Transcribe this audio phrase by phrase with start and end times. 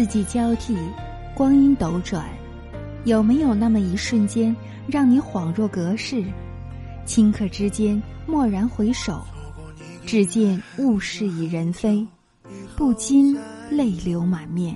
[0.00, 0.74] 四季交替，
[1.34, 2.24] 光阴斗转，
[3.04, 6.24] 有没有那么一瞬间，让你恍若隔世？
[7.06, 9.22] 顷刻之间，蓦然回首，
[10.06, 12.02] 只见物是已人非，
[12.74, 13.36] 不禁
[13.68, 14.74] 泪流满面。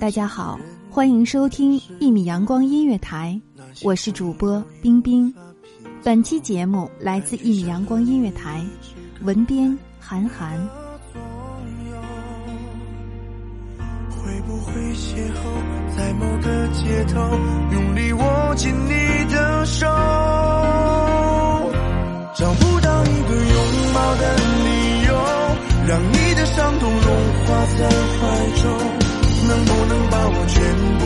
[0.00, 0.58] 大家好，
[0.90, 3.40] 欢迎收听一米阳光音乐台，
[3.84, 5.32] 我是主播冰冰。
[6.02, 8.66] 本期节目来自一米阳光音乐台，
[9.22, 10.58] 文编韩寒。
[16.50, 17.20] 的街头，
[17.70, 19.86] 用力握紧你的手，
[22.34, 23.56] 找不到一个拥
[23.94, 24.34] 抱的
[24.64, 24.68] 理
[25.06, 25.14] 由，
[25.86, 27.06] 让你的伤痛融
[27.46, 28.20] 化在怀
[28.60, 28.64] 中，
[29.48, 30.58] 能不能把我全
[30.98, 30.99] 部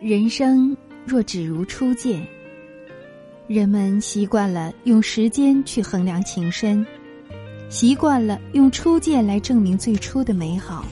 [0.00, 2.24] 人生若只如初见，
[3.48, 6.86] 人们习惯了用时间去衡量情深，
[7.68, 10.84] 习惯了用初见来证明最初的美好，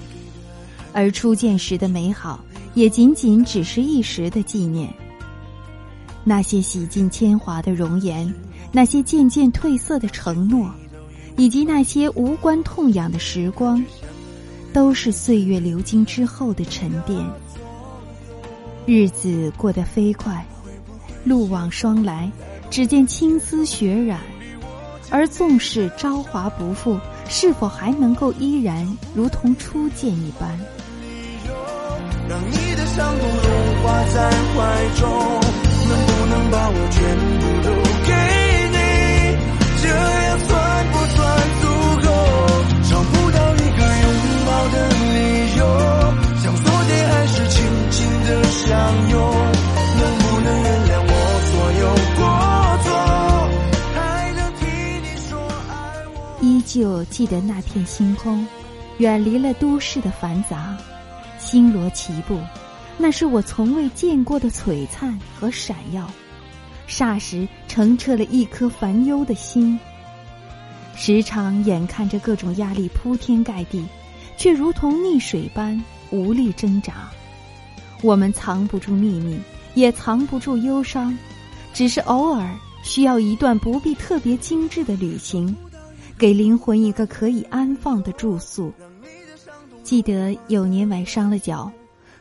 [0.93, 4.93] 而初见时的美好，也仅仅只是一时的纪念。
[6.25, 8.34] 那些洗尽铅华的容颜，
[8.73, 10.69] 那些渐渐褪色的承诺，
[11.37, 13.81] 以及那些无关痛痒的时光，
[14.72, 17.25] 都是岁月流经之后的沉淀。
[18.86, 20.47] 日子过得飞快，
[21.24, 22.30] 路往霜来，
[22.70, 24.20] 只见青丝雪染。
[25.10, 26.98] 而纵使朝华不复，
[27.28, 30.48] 是否还能够依然如同初见一般？
[32.28, 35.56] 让你的伤痛融化在怀中。
[56.76, 58.47] 旧记得那片星空，
[58.98, 60.76] 远离了都市的繁杂，
[61.38, 62.38] 星罗棋布。
[62.98, 66.06] 那是我从未见过的璀璨和闪耀，
[66.86, 69.78] 霎时澄澈了一颗烦忧的心。
[70.94, 73.82] 时常眼看着各种压力铺天盖地，
[74.36, 77.09] 却如同溺水般无力挣扎。
[78.03, 79.38] 我们藏不住秘密，
[79.72, 81.16] 也藏不住忧伤，
[81.72, 85.56] 只是偶尔需要一段不必特别精致的旅行，
[86.19, 88.72] 给灵魂一个可以安放的住宿。
[89.82, 91.71] 记得有年崴伤了脚。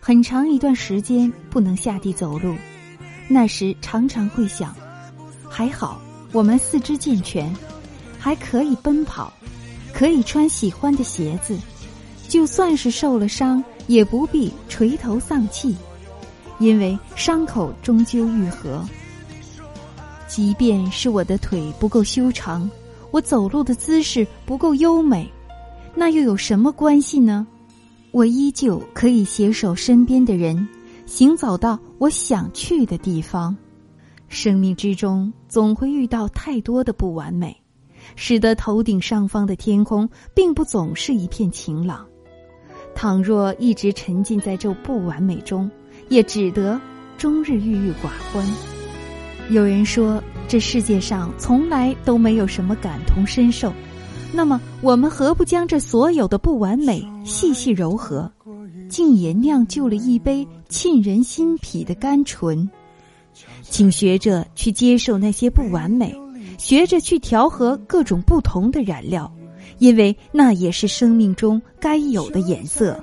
[0.01, 2.55] 很长一段时间不能下地走路，
[3.27, 4.75] 那时常常会想，
[5.49, 5.99] 还好
[6.31, 7.51] 我们四肢健全，
[8.19, 9.33] 还可以奔跑，
[9.95, 11.57] 可以穿喜欢的鞋子，
[12.27, 15.75] 就算是受了伤，也不必垂头丧气，
[16.59, 18.87] 因为伤口终究愈合。
[20.27, 22.69] 即便是我的腿不够修长，
[23.15, 25.31] 我走路的姿势不够优美，
[25.95, 27.47] 那又有什么关系呢？
[28.11, 30.67] 我依旧可以携手身边的人，
[31.05, 33.55] 行走到我想去的地方。
[34.27, 37.55] 生命之中总会遇到太多的不完美，
[38.17, 42.05] 使得头顶上方的天空并不总是一片晴朗。
[42.93, 45.71] 倘若一直沉浸在这不完美中，
[46.09, 46.77] 也只得
[47.17, 48.45] 终日郁郁寡欢。
[49.49, 53.73] 有人说，这世界上从来都没有什么感同身受。
[54.31, 58.31] 那么，我们何不将这所有的不完美细细柔和，
[58.89, 62.69] 竟也酿就了一杯沁人心脾的甘醇？
[63.61, 66.15] 请学着去接受那些不完美，
[66.57, 69.31] 学着去调和各种不同的染料，
[69.79, 73.01] 因为那也是生命中该有的颜色。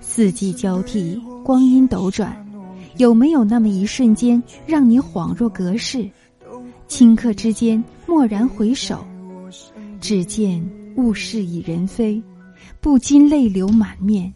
[0.00, 2.45] 四季交替，光阴斗转，
[2.98, 6.08] 有没有那么一瞬间，让你恍若隔世？
[6.88, 9.04] 顷刻之间，蓦然回首。
[10.00, 10.66] 只见
[10.96, 12.22] 物是已人非，
[12.80, 14.32] 不禁泪流满面。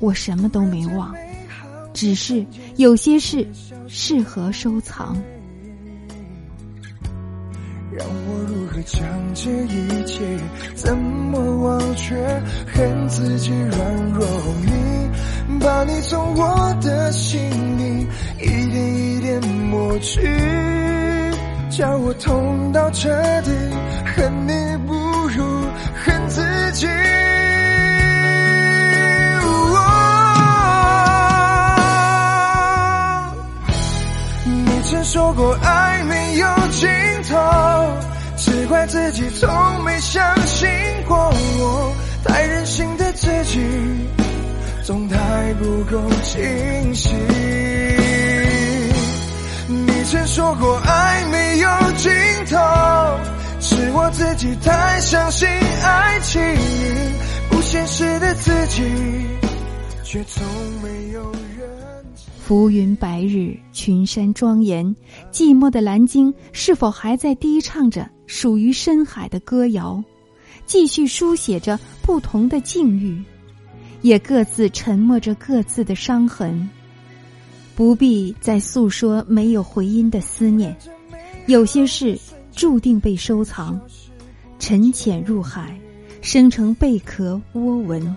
[0.00, 1.14] 我什么都没忘，
[1.94, 2.44] 只是
[2.76, 3.46] 有些事
[3.88, 5.16] 适合收藏。
[7.90, 9.02] 让我如何讲
[9.34, 10.18] 这一切？
[10.74, 12.16] 怎么忘却？
[12.66, 14.26] 恨自己软弱，
[14.66, 15.01] 你
[15.62, 17.40] 把你从我的心
[17.78, 18.06] 里
[18.40, 20.20] 一点一点抹去，
[21.70, 23.08] 叫我痛到彻
[23.42, 23.50] 底，
[24.16, 24.92] 恨你不
[25.28, 25.44] 如
[26.04, 26.42] 恨自
[26.72, 26.88] 己。
[34.44, 36.88] 你曾说过爱没有尽
[37.30, 37.38] 头，
[38.36, 39.48] 只怪自己从
[39.84, 40.22] 没想
[45.62, 47.14] 不够清晰。
[49.68, 52.10] 你曾说过爱没有尽
[52.46, 52.58] 头，
[53.60, 56.42] 是我自己太相信爱情，
[57.48, 58.82] 不现实的自己，
[60.02, 60.44] 却从
[60.82, 62.04] 没有人。
[62.44, 64.84] 浮云白日，群山庄严，
[65.30, 70.02] 寂寞的蓝鲸是否还在低唱着属于深海的歌谣，
[70.66, 73.22] 继续书写着不同的境遇，
[74.02, 76.68] 也各自沉默着各自的伤痕。
[77.74, 80.76] 不必再诉说没有回音的思念，
[81.46, 82.18] 有些事
[82.54, 83.80] 注定被收藏，
[84.58, 85.74] 沉潜入海，
[86.20, 88.14] 生成贝壳涡纹。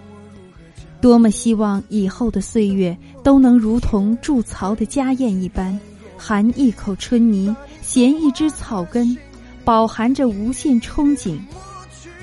[1.00, 5.80] 多么希望以后的岁月都能如同筑巢的家燕一般，
[6.18, 9.16] 含一口春泥，衔一枝草根，
[9.64, 11.38] 饱含着无限憧憬，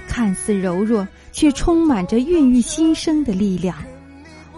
[0.06, 3.76] 看似柔弱，却充满着孕育新生的力量。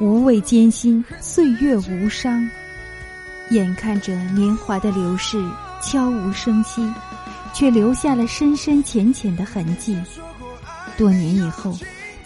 [0.01, 2.47] 无畏艰辛，岁月无伤。
[3.51, 5.43] 眼看着年华的流逝
[5.81, 6.87] 悄无声息，
[7.55, 9.97] 却留下了深深浅浅的痕迹。
[10.99, 11.75] 多年以后。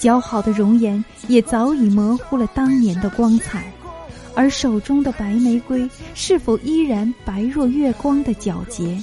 [0.01, 3.65] 姣好的容颜也早已模糊了当年的光彩，
[4.33, 8.97] 而手中的白玫瑰是否依然白若月光的皎洁？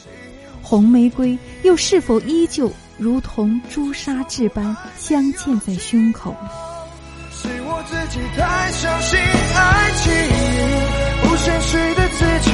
[0.62, 6.36] 红玫瑰又是否依旧如同朱砂痣般镶嵌在胸口？
[7.32, 10.12] 是我自己太相信爱情，
[11.22, 12.52] 不现实的自己，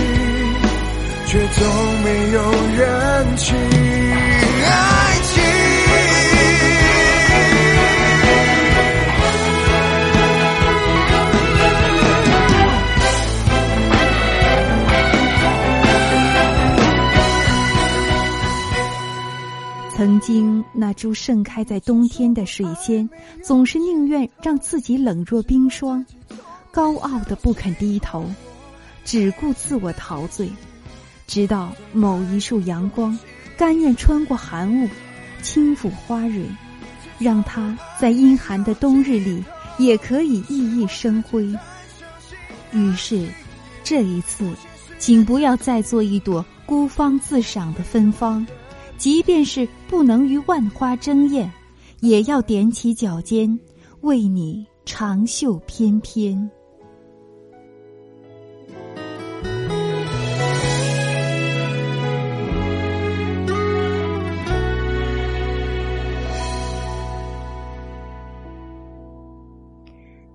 [1.27, 1.61] 却总
[2.03, 2.41] 没有
[2.75, 3.70] 人情。
[20.01, 23.07] 曾经那株盛开在冬天的水仙，
[23.43, 26.03] 总是宁愿让自己冷若冰霜，
[26.71, 28.25] 高傲的不肯低头，
[29.05, 30.49] 只顾自我陶醉。
[31.27, 33.15] 直到某一束阳光，
[33.55, 34.89] 甘愿穿过寒雾，
[35.43, 36.47] 轻抚花蕊，
[37.19, 39.43] 让它在阴寒的冬日里
[39.77, 41.55] 也可以熠熠生辉。
[42.71, 43.27] 于是，
[43.83, 44.51] 这一次，
[44.97, 48.43] 请不要再做一朵孤芳自赏的芬芳。
[49.01, 51.51] 即便是不能与万花争艳，
[52.01, 53.59] 也要踮起脚尖，
[54.01, 56.47] 为你长袖翩翩。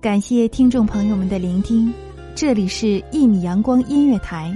[0.01, 1.89] 感谢听众朋友们的聆听，
[2.35, 4.53] 这里是一米阳光音乐台，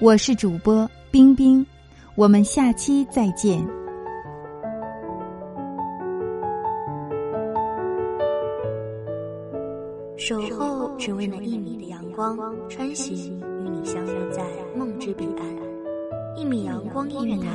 [0.00, 1.64] 我是主播冰冰。
[2.16, 3.58] 我们下期再见。
[10.16, 14.44] 守候只为那一米的阳光，穿行与你相约在
[14.76, 15.44] 梦之彼岸。
[16.36, 17.48] 一米阳光音乐台，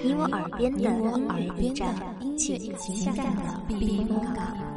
[0.00, 1.92] 你我耳边的音乐驿站，
[2.36, 4.69] 情感的避风港。